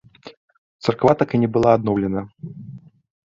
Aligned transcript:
Царква 0.87 1.13
так 1.19 1.29
і 1.39 1.41
не 1.43 1.49
была 1.59 1.69
адноўлена. 1.81 2.21